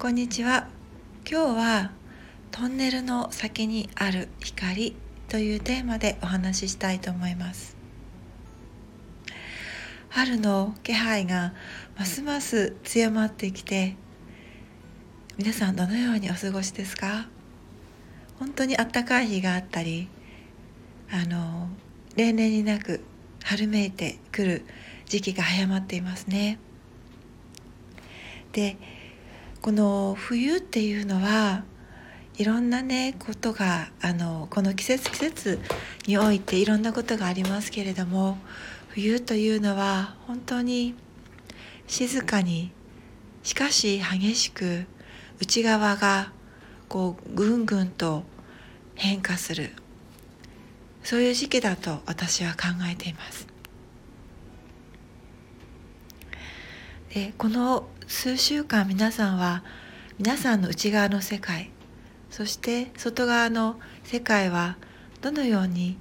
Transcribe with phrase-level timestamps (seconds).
[0.00, 0.68] こんにちは。
[1.28, 1.90] 今日は
[2.52, 4.94] トンネルの先にある光
[5.28, 7.76] というテーマでお話ししたいと思います。
[10.08, 11.52] 春の気配が
[11.98, 13.96] ますます強まってきて
[15.36, 17.26] 皆さんどのようにお過ごしですか？
[18.38, 20.08] 本当にあったかい日があったり
[21.10, 21.70] あの
[22.14, 23.00] 例年になく
[23.42, 24.64] 春めいてくる
[25.06, 26.60] 時期が早まっていますね。
[28.52, 28.76] で
[29.60, 31.64] この冬っていうのは
[32.36, 35.58] いろんなねことがあのこの季節季節
[36.06, 38.38] においていろんなことがありますけれども
[38.88, 40.94] 冬というのは本当に
[41.86, 42.70] 静かに
[43.42, 44.86] しかし激しく
[45.40, 46.32] 内側が
[46.88, 48.22] こうぐんぐんと
[48.94, 49.72] 変化する。
[51.08, 53.46] そういう時期だと私は考えています。
[57.14, 59.62] でこの数週間皆さんは
[60.18, 61.70] 皆さんの内側の世界
[62.30, 64.78] そして外側の世界は
[65.20, 65.98] どのように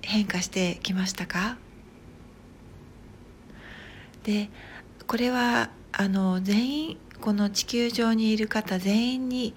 [0.00, 1.58] 変化してきましたか？
[4.22, 4.48] で
[5.08, 9.54] これはあの全員この地球上にいる方全員に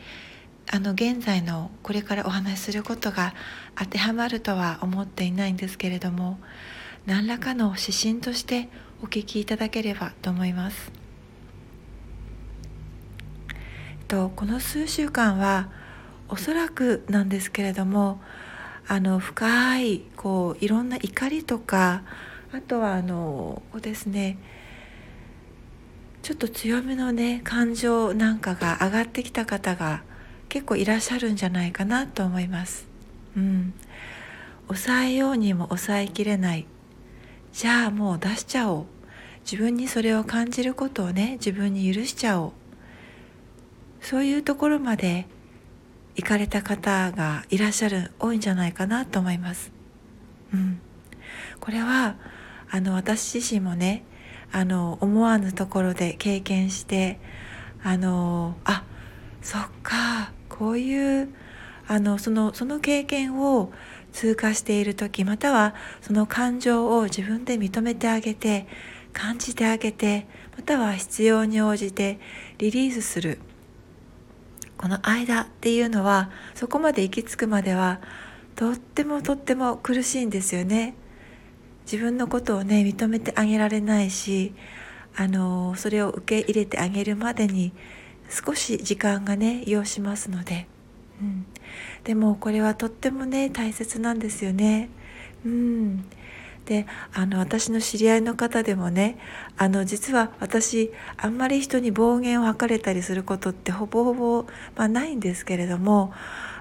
[0.71, 3.35] あの現在のこれからお話しすることが
[3.77, 6.39] 当てはまるとは思っていないんですけれども
[7.05, 8.67] 何らかの指針として
[9.03, 11.06] お聞きいただければと思います。
[14.07, 15.69] とこの数週間は
[16.29, 18.21] おそらくなんですけれども
[18.87, 22.03] あの深いこういろんな怒りとか
[22.53, 24.37] あとはあのこうですね
[26.21, 30.03] ちょっと強めのね感情なんかが上がってきた方が
[30.49, 32.87] 結構いらっしゃるんじゃないかなと思います。
[33.35, 33.73] うん、
[34.67, 36.65] 抑えようにも抑えきれない。
[37.51, 38.85] じゃあもう出しちゃおう。
[39.49, 42.66] 自分にそれを感じることをね自分に許しちゃおう。
[44.07, 45.25] そういうところまで
[46.15, 49.73] 行かれた方がいらっしゃる多いんじゃないかなと思います。
[50.53, 50.79] うん、
[51.59, 52.15] これは
[52.71, 54.05] あの私自身もね
[54.53, 57.19] あの思わぬところで経験して
[57.83, 58.85] あのあ
[59.41, 61.27] そっかこういう
[61.85, 63.73] あのそのその経験を
[64.13, 68.67] 通過している時またはその感情を自分で認めてあげて
[69.11, 72.21] 感じてあげてまたは必要に応じて
[72.57, 73.39] リリースする
[74.77, 77.99] この間っていうのはそこまで行き着くまでは
[78.55, 80.95] とってもとっても苦しいんですよね。
[81.91, 84.53] 自分のことをね認めてあげられないし
[85.15, 87.71] あのそれを受け入れてあげるまでに
[88.29, 90.67] 少し時間がね要しますので、
[91.21, 91.45] うん、
[92.03, 94.89] でもこれはとってもね大切なんですよね。
[95.45, 96.05] うん、
[96.67, 99.17] であの私の知り合いの方でもね
[99.57, 104.45] あの実は私あんまり人に暴言を吐かれたりすることってほぼほぼ、
[104.75, 106.13] まあ、ないんですけれども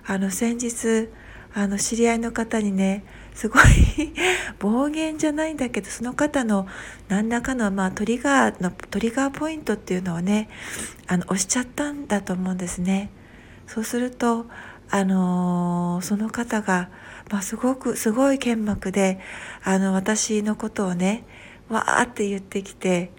[0.07, 1.09] あの先日
[1.55, 3.65] あの知り合いの方にねすごい
[4.61, 6.69] 暴言じゃないんだけどその方の
[7.09, 10.49] 何らかの、まあ、トリガーのトリガーポイントっていうのをね
[11.09, 13.11] あの押しちゃったんだと思うんですね。
[13.67, 14.47] そうすると
[14.89, 16.91] あのー、その方が
[17.31, 19.19] まあ、すごくすごい剣幕で
[19.65, 21.25] あの私のことをね
[21.69, 23.11] わーって言ってきて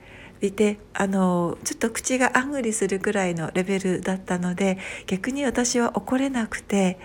[0.41, 6.99] いてあのちょっと口があんぐりするぐらいのレベルだったので逆に私は怒れなくて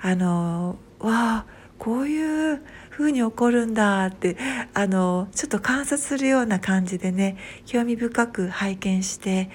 [0.00, 1.46] あのわあ
[1.78, 4.36] こういう風に怒るんだって
[4.74, 7.36] あのちょっと観察するような感じでね
[7.66, 9.50] 興味深く拝見して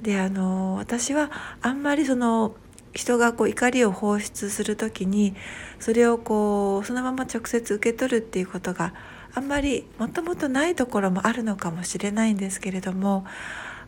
[0.00, 2.54] であの私はあんまりその
[2.98, 5.36] 人がこう怒りを放出する時に
[5.78, 8.92] それをこうそのまま直接受け取るっていうことが
[9.32, 13.24] あんまりもともとないところもあるのかもしれないんですけれども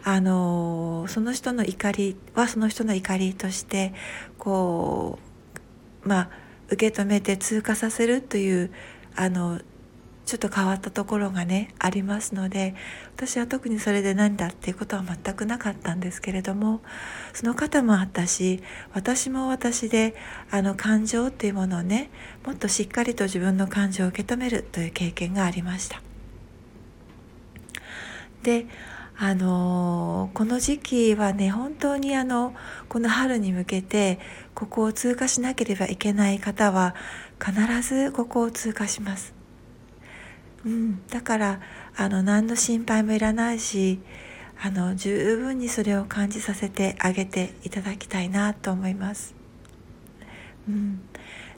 [0.05, 3.93] あのその人の怒りはその人の怒りとして
[4.39, 5.19] こ
[6.05, 6.31] うまあ
[6.69, 8.71] 受け止めて通過させるという
[9.17, 9.61] あの
[10.27, 12.75] ちょっと変わったところがねありますので
[13.17, 16.81] 私は特にそれで何だっていうことは全くなかったんですけれども
[17.33, 18.63] その方もあったし
[18.93, 20.15] 私も私で
[20.51, 22.11] あの感情っていうものをね
[22.47, 26.03] もっとしっかりと自分の感情を受け止めるという経験がありました。
[28.43, 28.67] で
[29.23, 32.55] あのこの時期はね本当にあの
[32.89, 34.19] この春に向けて
[34.55, 36.95] ここを通過しなければいけない方は
[37.39, 39.40] 必ずここを通過します。
[40.65, 41.61] うん、だから
[41.97, 44.01] あの何の心配もいらないし
[44.63, 49.35] あの十分にそれを感じさせてあげていただきたいなと思います。
[50.69, 51.01] うん、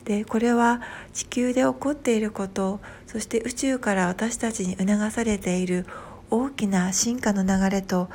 [0.05, 0.81] でこれは
[1.13, 5.87] 地球で起こっていることそして宇宙から私たちに促されている
[6.31, 8.09] 大きな進化の流れと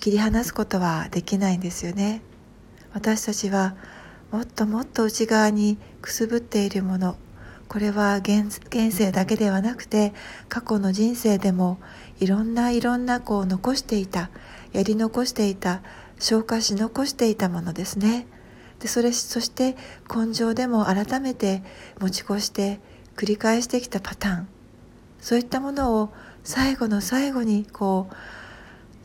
[0.00, 2.22] 切り離すことはできないんですよね。
[2.94, 3.76] 私たちは
[4.32, 7.16] もっともっと内側にくすぶっているもの
[7.68, 8.50] これは現
[8.90, 10.14] 世だけではなくて
[10.48, 11.78] 過去の人生でも
[12.18, 14.30] いろんないろんなこう残していた
[14.72, 15.82] やり残していた
[16.18, 18.26] 消化し残していたものですね。
[18.80, 19.76] でそれそして
[20.14, 21.62] 根性でも改めて
[22.00, 22.80] 持ち越して
[23.16, 24.48] 繰り返してきたパターン。
[25.20, 26.12] そういったものを
[26.44, 28.14] 最後の最後にこう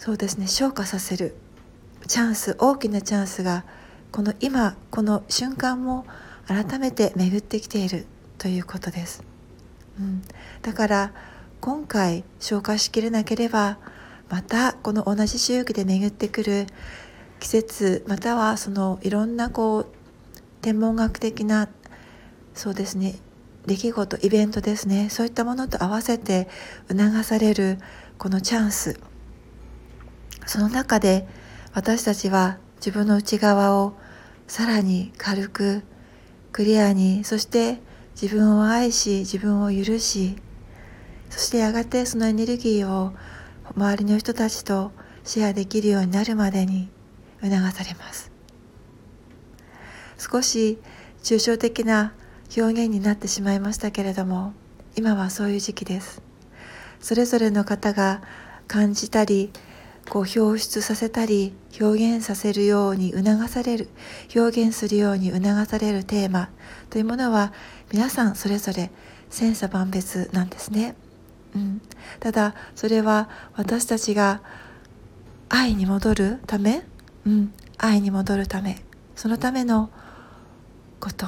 [0.02, 1.36] そうですね消化させる
[2.08, 3.66] チャンス大きなチャンスが
[4.12, 6.06] この今この瞬間も
[6.48, 8.06] 改めて巡ってきている。
[8.44, 9.24] ということです、
[9.98, 10.22] うん、
[10.64, 11.14] だから
[11.62, 13.78] 今回消化しきれなければ
[14.30, 16.68] またこの同じ周域で巡ってくる
[17.40, 19.88] 季節またはそのいろんなこう
[20.62, 21.70] 天文学的な
[22.54, 23.16] そうですね
[23.66, 26.50] 出来事イベントですねそういったものと合わせて
[26.90, 27.78] 促される
[28.18, 29.00] このチャンス。
[30.46, 31.26] その中で
[31.72, 33.94] 私たちは自分の内側を
[34.50, 35.84] さらに軽く
[36.52, 37.80] クリアにそして
[38.22, 40.36] 自分を愛し自分を許し
[41.30, 43.14] そしてやがてそのエネルギーを
[43.76, 44.92] 周りの人たちと
[45.24, 46.90] シェアできるようになるまでに
[47.42, 48.32] 促されます。
[50.18, 50.78] 少し
[51.24, 52.14] 抽象的な
[52.56, 54.54] 表現になってしまいましたけれども
[54.96, 56.22] 今はそういう時期です。
[57.00, 58.22] それぞれの方が
[58.68, 59.52] 感じたり
[60.10, 63.90] こう表出させたり表現させるように促される
[64.36, 66.50] 表現するように促されるテーマ
[66.90, 67.54] というものは
[67.92, 68.92] 皆さんそれぞれ
[69.30, 70.96] 千差万別なんですね、
[71.56, 71.82] うん、
[72.20, 74.42] ただそれは私たちが
[75.50, 76.84] 愛に戻るため、
[77.26, 78.78] うん、愛に戻るため。
[79.16, 79.92] そのための
[81.00, 81.28] こと。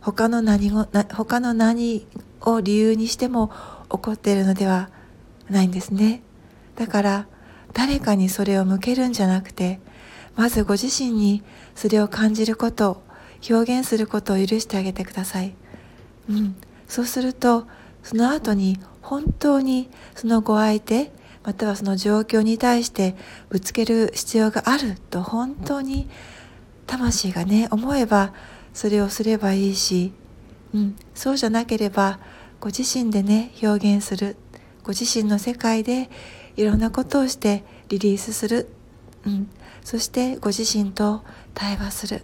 [0.00, 2.06] 他の何を他の何
[2.42, 3.50] を理由にしても
[3.90, 4.90] 起こっているのでは
[5.48, 6.22] ないんですね。
[6.76, 7.26] だから
[7.74, 9.80] 誰かにそれを向けるんじゃなくて
[10.36, 11.42] まずご自身に
[11.74, 13.02] それを感じること
[13.48, 15.54] 表現することを許してあげてください、
[16.30, 16.56] うん、
[16.88, 17.66] そうすると
[18.02, 21.12] その後に本当にそのご相手
[21.42, 23.16] またはその状況に対して
[23.50, 26.08] ぶつける必要があると本当に
[26.86, 28.32] 魂がね思えば
[28.72, 30.12] それをすればいいし、
[30.74, 32.18] うん、そうじゃなければ
[32.60, 34.36] ご自身でね表現する
[34.82, 36.10] ご自身の世界で
[36.56, 38.68] いろんなことをしてリリースする、
[39.26, 39.48] うん、
[39.82, 41.22] そしてご自身と
[41.54, 42.22] 対話する。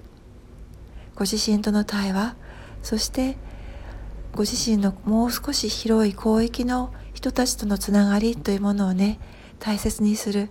[1.14, 2.34] ご自身との対話。
[2.82, 3.36] そして
[4.32, 9.18] ご自身のもう少し広い広域の人たちとのつながりというものをね
[9.58, 10.48] 大切にする。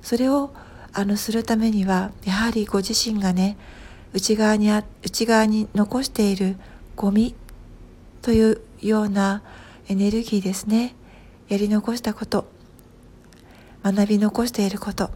[0.00, 0.52] それを
[0.92, 3.56] あのするためにはやはりご自身がね
[4.12, 6.56] 内側にあ内側に残している
[6.96, 7.34] ゴミ
[8.22, 9.42] というような
[9.88, 10.94] エネルギーですね。
[11.48, 12.59] やり残したこと。
[13.82, 15.10] 学び残していること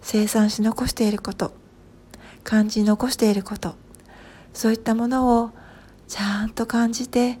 [0.00, 1.52] 生産し残していること
[2.44, 3.74] 感じ残していること
[4.52, 5.50] そういったものを
[6.08, 7.38] ちゃんと感じて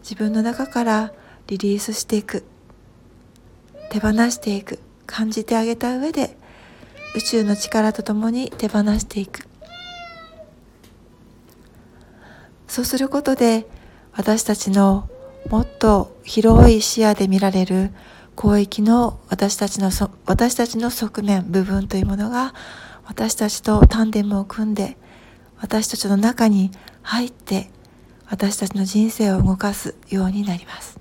[0.00, 1.12] 自分の中から
[1.46, 2.44] リリースしていく
[3.90, 6.36] 手放していく感じてあげた上で
[7.14, 9.48] 宇宙の力とともに手放していく。
[12.68, 13.66] そうすることで
[14.12, 15.08] 私たちの
[15.48, 17.90] もっと広い視野で見られる
[18.38, 19.90] 広域の私たちの
[20.26, 22.54] 私たちの側面部分というものが
[23.04, 24.96] 私たちとタンデムを組んで
[25.58, 26.70] 私たちの中に
[27.02, 27.70] 入って
[28.28, 30.98] 私たちの人生を動かすようになります。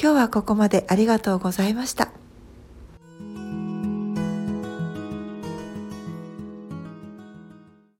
[0.00, 2.10] 今日はここまでありがとうございました。